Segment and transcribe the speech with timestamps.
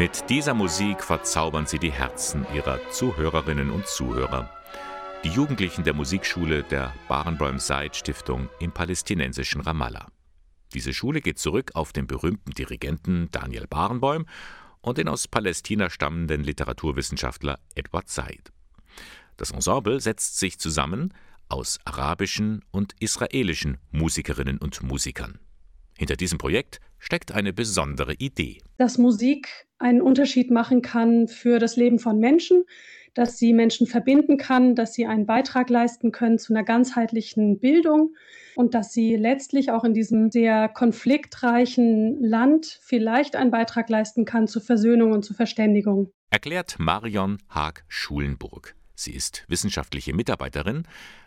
[0.00, 4.48] Mit dieser Musik verzaubern sie die Herzen ihrer Zuhörerinnen und Zuhörer.
[5.24, 10.06] Die Jugendlichen der Musikschule der Barenboim Said Stiftung im palästinensischen Ramallah.
[10.72, 14.24] Diese Schule geht zurück auf den berühmten Dirigenten Daniel Barenboim
[14.80, 18.54] und den aus Palästina stammenden Literaturwissenschaftler Edward Said.
[19.36, 21.12] Das Ensemble setzt sich zusammen
[21.50, 25.40] aus arabischen und israelischen Musikerinnen und Musikern.
[26.00, 28.62] Hinter diesem Projekt steckt eine besondere Idee.
[28.78, 32.64] Dass Musik einen Unterschied machen kann für das Leben von Menschen,
[33.12, 38.14] dass sie Menschen verbinden kann, dass sie einen Beitrag leisten können zu einer ganzheitlichen Bildung
[38.54, 44.48] und dass sie letztlich auch in diesem sehr konfliktreichen Land vielleicht einen Beitrag leisten kann
[44.48, 46.10] zur Versöhnung und zur Verständigung.
[46.30, 48.74] Erklärt Marion Haag-Schulenburg.
[48.94, 50.84] Sie ist wissenschaftliche Mitarbeiterin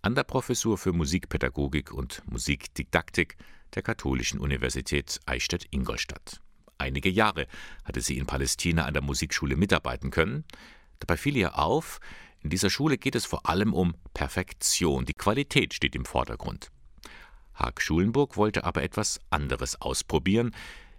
[0.00, 3.36] an der Professur für Musikpädagogik und Musikdidaktik
[3.74, 6.40] der Katholischen Universität Eichstätt-Ingolstadt.
[6.78, 7.46] Einige Jahre
[7.84, 10.44] hatte sie in Palästina an der Musikschule mitarbeiten können.
[10.98, 12.00] Dabei fiel ihr auf,
[12.40, 15.06] in dieser Schule geht es vor allem um Perfektion.
[15.06, 16.70] Die Qualität steht im Vordergrund.
[17.54, 20.54] Haag Schulenburg wollte aber etwas anderes ausprobieren.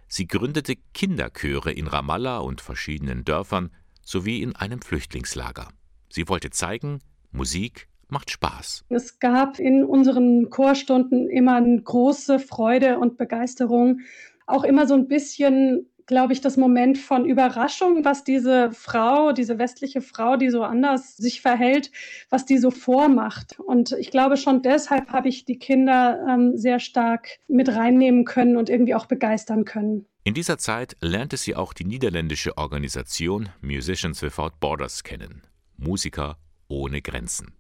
[0.08, 5.70] Sie gründete Kinderchöre in Ramallah und verschiedenen Dörfern sowie in einem Flüchtlingslager.
[6.10, 8.86] Sie wollte zeigen, Musik macht Spaß.
[8.90, 14.02] Es gab in unseren Chorstunden immer eine große Freude und Begeisterung,
[14.48, 19.58] auch immer so ein bisschen glaube ich, das Moment von Überraschung, was diese Frau, diese
[19.58, 21.92] westliche Frau, die so anders sich verhält,
[22.30, 23.60] was die so vormacht.
[23.60, 28.58] Und ich glaube, schon deshalb habe ich die Kinder ähm, sehr stark mit reinnehmen können
[28.58, 30.06] und irgendwie auch begeistern können.
[30.24, 35.44] In dieser Zeit lernte sie auch die niederländische Organisation Musicians Without Borders kennen.
[35.78, 36.38] Musiker
[36.68, 37.54] ohne Grenzen.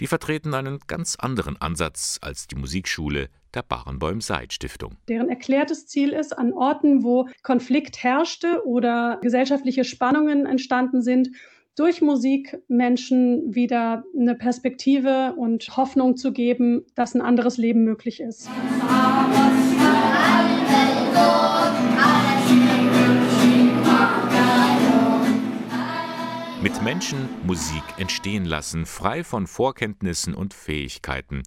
[0.00, 4.96] Die vertreten einen ganz anderen Ansatz als die Musikschule der Barenbäum Seid Stiftung.
[5.08, 11.30] Deren erklärtes Ziel ist, an Orten, wo Konflikt herrschte oder gesellschaftliche Spannungen entstanden sind,
[11.74, 18.20] durch Musik Menschen wieder eine Perspektive und Hoffnung zu geben, dass ein anderes Leben möglich
[18.20, 18.50] ist.
[26.68, 31.42] Mit Menschen Musik entstehen lassen, frei von Vorkenntnissen und Fähigkeiten.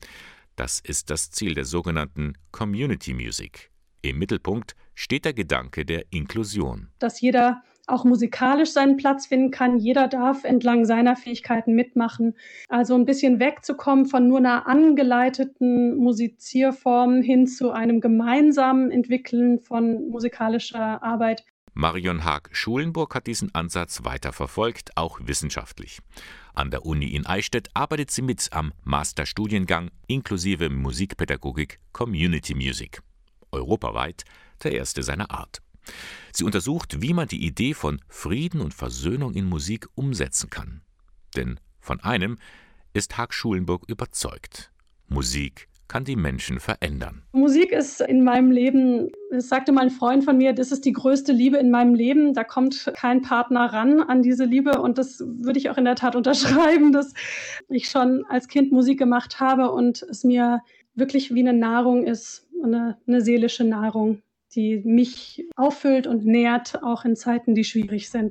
[0.55, 3.69] Das ist das Ziel der sogenannten Community Music.
[4.01, 6.87] Im Mittelpunkt steht der Gedanke der Inklusion.
[6.97, 9.77] Dass jeder auch musikalisch seinen Platz finden kann.
[9.77, 12.33] Jeder darf entlang seiner Fähigkeiten mitmachen.
[12.67, 20.09] Also ein bisschen wegzukommen von nur einer angeleiteten Musizierform hin zu einem gemeinsamen Entwickeln von
[20.09, 21.45] musikalischer Arbeit.
[21.73, 25.99] Marion Haag-Schulenburg hat diesen Ansatz weiterverfolgt, auch wissenschaftlich.
[26.53, 33.01] An der Uni in Eichstätt arbeitet sie mit am Masterstudiengang inklusive Musikpädagogik Community Music.
[33.51, 34.25] Europaweit
[34.63, 35.61] der erste seiner Art.
[36.33, 40.81] Sie untersucht, wie man die Idee von Frieden und Versöhnung in Musik umsetzen kann.
[41.35, 42.37] Denn von einem
[42.93, 44.71] ist Haag-Schulenburg überzeugt.
[45.07, 47.21] Musik kann die Menschen verändern.
[47.33, 50.93] Musik ist in meinem Leben, das sagte mal ein Freund von mir, das ist die
[50.93, 52.33] größte Liebe in meinem Leben.
[52.33, 55.95] Da kommt kein Partner ran an diese Liebe und das würde ich auch in der
[55.95, 57.13] Tat unterschreiben, dass
[57.67, 60.61] ich schon als Kind Musik gemacht habe und es mir
[60.95, 64.21] wirklich wie eine Nahrung ist, eine, eine seelische Nahrung,
[64.55, 68.29] die mich auffüllt und nährt, auch in Zeiten, die schwierig sind.